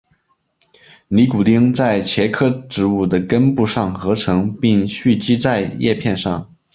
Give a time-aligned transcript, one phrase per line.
[1.09, 6.49] 尼古丁在茄科植物的根部上合成并蓄积在叶片上。